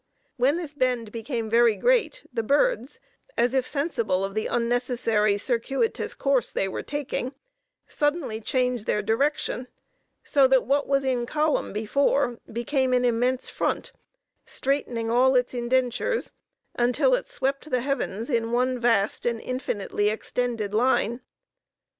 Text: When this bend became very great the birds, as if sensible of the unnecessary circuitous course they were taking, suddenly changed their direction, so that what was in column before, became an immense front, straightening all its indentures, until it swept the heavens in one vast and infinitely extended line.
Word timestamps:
When 0.35 0.57
this 0.57 0.73
bend 0.73 1.11
became 1.11 1.47
very 1.47 1.75
great 1.75 2.25
the 2.33 2.41
birds, 2.41 2.99
as 3.37 3.53
if 3.53 3.67
sensible 3.67 4.25
of 4.25 4.33
the 4.33 4.47
unnecessary 4.47 5.37
circuitous 5.37 6.15
course 6.15 6.51
they 6.51 6.67
were 6.67 6.81
taking, 6.81 7.35
suddenly 7.85 8.41
changed 8.41 8.87
their 8.87 9.03
direction, 9.03 9.67
so 10.23 10.47
that 10.47 10.65
what 10.65 10.87
was 10.87 11.03
in 11.03 11.27
column 11.27 11.71
before, 11.71 12.39
became 12.51 12.93
an 12.93 13.05
immense 13.05 13.47
front, 13.47 13.91
straightening 14.43 15.11
all 15.11 15.35
its 15.35 15.53
indentures, 15.53 16.31
until 16.73 17.13
it 17.13 17.27
swept 17.27 17.69
the 17.69 17.81
heavens 17.81 18.27
in 18.27 18.51
one 18.51 18.79
vast 18.79 19.27
and 19.27 19.39
infinitely 19.39 20.09
extended 20.09 20.73
line. 20.73 21.21